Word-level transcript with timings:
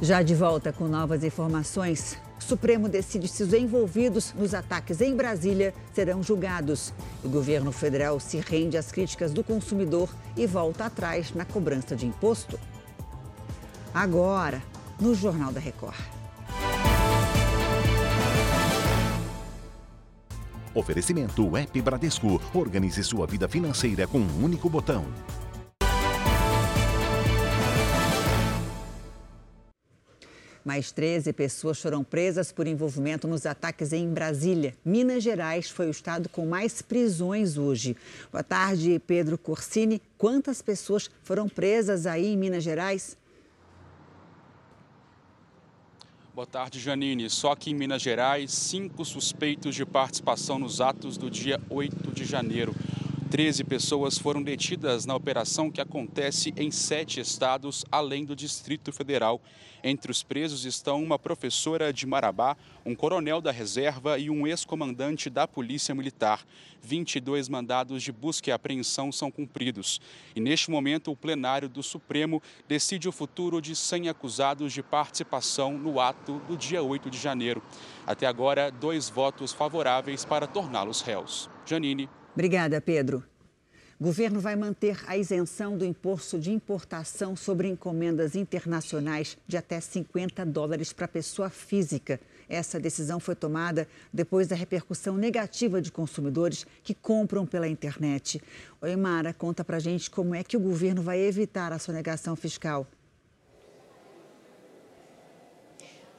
Já 0.00 0.22
de 0.22 0.32
volta 0.32 0.72
com 0.72 0.86
novas 0.86 1.24
informações, 1.24 2.16
o 2.38 2.44
Supremo 2.44 2.88
decide 2.88 3.26
se 3.26 3.42
os 3.42 3.52
envolvidos 3.52 4.32
nos 4.32 4.54
ataques 4.54 5.00
em 5.00 5.14
Brasília 5.14 5.74
serão 5.92 6.22
julgados. 6.22 6.92
O 7.24 7.28
governo 7.28 7.72
federal 7.72 8.20
se 8.20 8.38
rende 8.38 8.76
às 8.76 8.92
críticas 8.92 9.32
do 9.32 9.42
consumidor 9.42 10.08
e 10.36 10.46
volta 10.46 10.84
atrás 10.84 11.34
na 11.34 11.44
cobrança 11.44 11.96
de 11.96 12.06
imposto. 12.06 12.58
Agora, 13.92 14.62
no 15.00 15.16
Jornal 15.16 15.50
da 15.52 15.58
Record. 15.58 15.96
Oferecimento 20.72 21.56
App 21.56 21.82
Bradesco. 21.82 22.40
Organize 22.54 23.02
sua 23.02 23.26
vida 23.26 23.48
financeira 23.48 24.06
com 24.06 24.18
um 24.20 24.44
único 24.44 24.70
botão. 24.70 25.04
Mais 30.68 30.92
13 30.92 31.32
pessoas 31.32 31.80
foram 31.80 32.04
presas 32.04 32.52
por 32.52 32.66
envolvimento 32.66 33.26
nos 33.26 33.46
ataques 33.46 33.90
em 33.90 34.06
Brasília. 34.12 34.76
Minas 34.84 35.22
Gerais 35.22 35.70
foi 35.70 35.86
o 35.86 35.90
estado 35.90 36.28
com 36.28 36.44
mais 36.44 36.82
prisões 36.82 37.56
hoje. 37.56 37.96
Boa 38.30 38.44
tarde, 38.44 39.00
Pedro 39.06 39.38
Corsini. 39.38 40.02
Quantas 40.18 40.60
pessoas 40.60 41.10
foram 41.22 41.48
presas 41.48 42.04
aí 42.04 42.26
em 42.26 42.36
Minas 42.36 42.62
Gerais? 42.62 43.16
Boa 46.34 46.46
tarde, 46.46 46.78
Janine. 46.78 47.30
Só 47.30 47.56
que 47.56 47.70
em 47.70 47.74
Minas 47.74 48.02
Gerais, 48.02 48.52
cinco 48.52 49.06
suspeitos 49.06 49.74
de 49.74 49.86
participação 49.86 50.58
nos 50.58 50.82
atos 50.82 51.16
do 51.16 51.30
dia 51.30 51.58
8 51.70 52.12
de 52.12 52.26
janeiro. 52.26 52.74
13 53.30 53.62
pessoas 53.64 54.16
foram 54.16 54.42
detidas 54.42 55.04
na 55.04 55.14
operação 55.14 55.70
que 55.70 55.82
acontece 55.82 56.54
em 56.56 56.70
sete 56.70 57.20
estados, 57.20 57.84
além 57.92 58.24
do 58.24 58.34
Distrito 58.34 58.90
Federal. 58.90 59.38
Entre 59.84 60.10
os 60.10 60.22
presos 60.22 60.64
estão 60.64 61.02
uma 61.02 61.18
professora 61.18 61.92
de 61.92 62.06
Marabá, 62.06 62.56
um 62.86 62.94
coronel 62.94 63.42
da 63.42 63.52
reserva 63.52 64.18
e 64.18 64.30
um 64.30 64.46
ex-comandante 64.46 65.28
da 65.28 65.46
Polícia 65.46 65.94
Militar. 65.94 66.42
22 66.80 67.50
mandados 67.50 68.02
de 68.02 68.10
busca 68.10 68.48
e 68.48 68.52
apreensão 68.52 69.12
são 69.12 69.30
cumpridos. 69.30 70.00
E 70.34 70.40
neste 70.40 70.70
momento, 70.70 71.10
o 71.10 71.16
plenário 71.16 71.68
do 71.68 71.82
Supremo 71.82 72.42
decide 72.66 73.10
o 73.10 73.12
futuro 73.12 73.60
de 73.60 73.76
100 73.76 74.08
acusados 74.08 74.72
de 74.72 74.82
participação 74.82 75.76
no 75.76 76.00
ato 76.00 76.40
do 76.48 76.56
dia 76.56 76.82
8 76.82 77.10
de 77.10 77.18
janeiro. 77.18 77.62
Até 78.06 78.26
agora, 78.26 78.70
dois 78.70 79.10
votos 79.10 79.52
favoráveis 79.52 80.24
para 80.24 80.46
torná-los 80.46 81.02
réus. 81.02 81.50
Janine. 81.66 82.08
Obrigada, 82.38 82.80
Pedro. 82.80 83.24
Governo 84.00 84.38
vai 84.38 84.54
manter 84.54 84.96
a 85.08 85.16
isenção 85.16 85.76
do 85.76 85.84
imposto 85.84 86.38
de 86.38 86.52
importação 86.52 87.34
sobre 87.34 87.66
encomendas 87.66 88.36
internacionais 88.36 89.36
de 89.44 89.56
até 89.56 89.80
50 89.80 90.46
dólares 90.46 90.92
para 90.92 91.08
pessoa 91.08 91.50
física. 91.50 92.20
Essa 92.48 92.78
decisão 92.78 93.18
foi 93.18 93.34
tomada 93.34 93.88
depois 94.12 94.46
da 94.46 94.54
repercussão 94.54 95.16
negativa 95.16 95.82
de 95.82 95.90
consumidores 95.90 96.64
que 96.84 96.94
compram 96.94 97.44
pela 97.44 97.66
internet. 97.66 98.40
Oi, 98.80 98.94
Mara, 98.94 99.34
conta 99.34 99.64
pra 99.64 99.80
gente 99.80 100.08
como 100.08 100.32
é 100.32 100.44
que 100.44 100.56
o 100.56 100.60
governo 100.60 101.02
vai 101.02 101.18
evitar 101.18 101.72
a 101.72 101.78
sonegação 101.80 102.36
fiscal. 102.36 102.86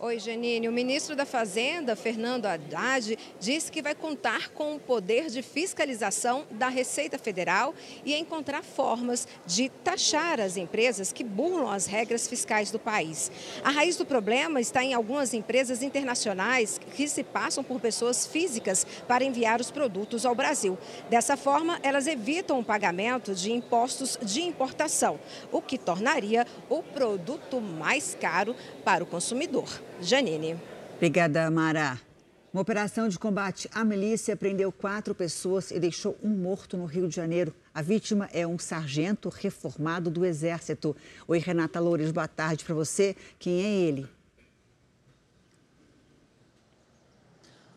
Oi, 0.00 0.20
Janine. 0.20 0.68
O 0.68 0.72
ministro 0.72 1.16
da 1.16 1.26
Fazenda, 1.26 1.96
Fernando 1.96 2.46
Haddad, 2.46 3.18
disse 3.40 3.72
que 3.72 3.82
vai 3.82 3.96
contar 3.96 4.50
com 4.50 4.76
o 4.76 4.78
poder 4.78 5.26
de 5.28 5.42
fiscalização 5.42 6.46
da 6.52 6.68
Receita 6.68 7.18
Federal 7.18 7.74
e 8.04 8.14
encontrar 8.14 8.62
formas 8.62 9.26
de 9.44 9.68
taxar 9.82 10.38
as 10.40 10.56
empresas 10.56 11.12
que 11.12 11.24
burlam 11.24 11.68
as 11.68 11.86
regras 11.86 12.28
fiscais 12.28 12.70
do 12.70 12.78
país. 12.78 13.32
A 13.64 13.70
raiz 13.70 13.96
do 13.96 14.06
problema 14.06 14.60
está 14.60 14.84
em 14.84 14.94
algumas 14.94 15.34
empresas 15.34 15.82
internacionais 15.82 16.80
que 16.94 17.08
se 17.08 17.24
passam 17.24 17.64
por 17.64 17.80
pessoas 17.80 18.24
físicas 18.24 18.86
para 19.08 19.24
enviar 19.24 19.60
os 19.60 19.72
produtos 19.72 20.24
ao 20.24 20.32
Brasil. 20.32 20.78
Dessa 21.10 21.36
forma, 21.36 21.80
elas 21.82 22.06
evitam 22.06 22.60
o 22.60 22.64
pagamento 22.64 23.34
de 23.34 23.50
impostos 23.50 24.16
de 24.22 24.42
importação, 24.42 25.18
o 25.50 25.60
que 25.60 25.76
tornaria 25.76 26.46
o 26.68 26.84
produto 26.84 27.60
mais 27.60 28.14
caro 28.14 28.54
para 28.84 29.02
o 29.02 29.06
consumidor. 29.06 29.87
Janine. 30.00 30.56
Obrigada, 30.96 31.50
Mara. 31.50 32.00
Uma 32.52 32.62
operação 32.62 33.08
de 33.08 33.18
combate 33.18 33.68
à 33.74 33.84
milícia 33.84 34.36
prendeu 34.36 34.72
quatro 34.72 35.14
pessoas 35.14 35.70
e 35.70 35.78
deixou 35.78 36.16
um 36.22 36.30
morto 36.30 36.76
no 36.76 36.86
Rio 36.86 37.08
de 37.08 37.14
Janeiro. 37.14 37.54
A 37.74 37.82
vítima 37.82 38.28
é 38.32 38.46
um 38.46 38.58
sargento 38.58 39.28
reformado 39.28 40.10
do 40.10 40.24
Exército. 40.24 40.96
Oi, 41.26 41.38
Renata 41.38 41.78
Loures, 41.78 42.10
boa 42.10 42.26
tarde 42.26 42.64
para 42.64 42.74
você. 42.74 43.14
Quem 43.38 43.62
é 43.62 43.68
ele? 43.68 44.08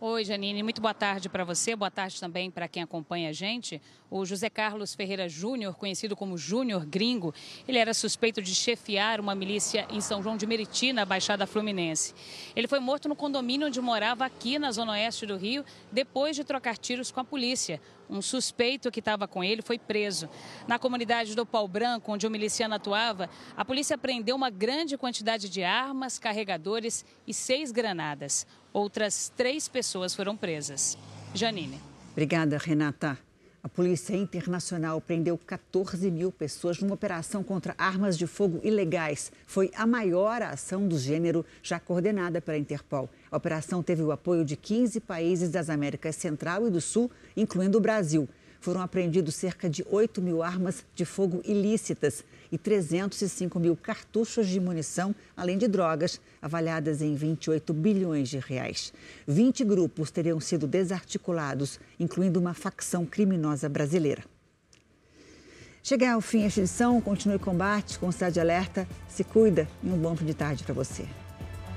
Oi, 0.04 0.26
Janine, 0.26 0.64
muito 0.64 0.82
boa 0.82 0.96
tarde 0.96 1.30
para 1.30 1.44
você, 1.44 1.76
boa 1.76 1.92
tarde 1.92 2.20
também 2.20 2.50
para 2.50 2.68
quem 2.68 2.82
acompanha 2.82 3.30
a 3.30 3.32
gente. 3.32 3.80
O 4.10 4.26
José 4.26 4.50
Carlos 4.50 4.96
Ferreira 4.96 5.30
Júnior, 5.30 5.76
conhecido 5.76 6.16
como 6.16 6.40
Júnior 6.40 6.88
Gringo, 6.88 7.32
ele 7.68 7.78
era 7.78 7.94
suspeito 7.94 8.42
de 8.42 8.56
chefiar 8.56 9.20
uma 9.20 9.36
milícia 9.36 9.86
em 9.92 10.02
São 10.02 10.24
João 10.24 10.38
de 10.38 10.48
Meriti, 10.48 10.92
na 10.92 11.06
Baixada 11.06 11.46
Fluminense. 11.46 12.16
Ele 12.56 12.68
foi 12.68 12.80
morto 12.80 13.08
no 13.08 13.16
condomínio 13.16 13.68
onde 13.68 13.80
morava 13.80 14.26
aqui 14.26 14.58
na 14.58 14.72
zona 14.72 14.94
oeste 14.94 15.28
do 15.28 15.38
Rio, 15.38 15.64
depois 15.92 16.36
de 16.36 16.44
trocar 16.44 16.80
tiros 16.80 17.12
com 17.12 17.20
a 17.20 17.24
polícia. 17.24 17.80
Um 18.12 18.22
suspeito 18.22 18.92
que 18.92 19.00
estava 19.00 19.26
com 19.26 19.42
ele 19.42 19.62
foi 19.62 19.80
preso. 19.80 20.30
Na 20.68 20.78
comunidade 20.78 21.34
do 21.34 21.46
Pau 21.46 21.66
Branco, 21.66 22.12
onde 22.12 22.28
o 22.28 22.30
miliciano 22.30 22.76
atuava, 22.76 23.30
a 23.56 23.64
polícia 23.64 23.98
prendeu 23.98 24.36
uma 24.36 24.50
grande 24.50 24.98
quantidade 24.98 25.48
de 25.48 25.64
armas, 25.64 26.20
carregadores 26.20 27.06
e 27.26 27.34
seis 27.34 27.72
granadas. 27.72 28.46
Outras 28.74 29.32
três 29.38 29.70
pessoas 29.70 30.14
foram 30.14 30.36
presas. 30.36 30.98
Janine. 31.34 31.80
Obrigada, 32.12 32.58
Renata. 32.58 33.18
A 33.64 33.70
Polícia 33.70 34.16
Internacional 34.16 35.00
prendeu 35.00 35.38
14 35.38 36.10
mil 36.10 36.32
pessoas 36.32 36.80
numa 36.80 36.96
operação 36.96 37.44
contra 37.44 37.76
armas 37.78 38.18
de 38.18 38.26
fogo 38.26 38.60
ilegais. 38.64 39.32
Foi 39.46 39.70
a 39.76 39.86
maior 39.86 40.42
ação 40.42 40.88
do 40.88 40.98
gênero 40.98 41.46
já 41.62 41.80
coordenada 41.80 42.42
pela 42.42 42.58
Interpol. 42.58 43.08
A 43.30 43.38
operação 43.38 43.84
teve 43.84 44.02
o 44.02 44.12
apoio 44.12 44.44
de 44.44 44.56
15 44.56 45.00
países 45.02 45.52
das 45.52 45.70
Américas 45.70 46.16
Central 46.16 46.68
e 46.68 46.72
do 46.72 46.82
Sul, 46.82 47.12
incluindo 47.38 47.78
o 47.78 47.82
Brasil. 47.82 48.28
Foram 48.62 48.82
apreendidos 48.82 49.34
cerca 49.34 49.68
de 49.68 49.84
8 49.90 50.22
mil 50.22 50.44
armas 50.44 50.86
de 50.94 51.04
fogo 51.04 51.42
ilícitas 51.44 52.24
e 52.52 52.60
305 52.60 53.60
mil 53.60 53.76
cartuchos 53.76 54.48
de 54.48 54.60
munição, 54.60 55.16
além 55.36 55.58
de 55.58 55.68
drogas, 55.68 56.22
avaliadas 56.40 57.02
em 57.02 57.16
28 57.16 57.74
bilhões 57.74 58.30
de 58.30 58.38
reais. 58.38 58.94
20 59.28 59.66
grupos 59.66 60.12
teriam 60.12 60.40
sido 60.40 60.68
desarticulados, 60.68 61.80
incluindo 62.00 62.40
uma 62.40 62.54
facção 62.54 63.04
criminosa 63.04 63.68
brasileira. 63.68 64.24
Chegar 65.82 66.14
ao 66.14 66.22
fim 66.22 66.44
esta 66.44 66.60
edição, 66.60 67.02
continue 67.02 67.38
o 67.38 67.40
combate 67.40 67.98
com 67.98 68.12
Cidade 68.12 68.40
Alerta. 68.40 68.88
Se 69.10 69.24
cuida 69.24 69.68
e 69.84 69.90
um 69.90 69.98
bom 69.98 70.16
fim 70.16 70.26
de 70.26 70.36
tarde 70.36 70.64
para 70.64 70.76
você. 70.76 71.08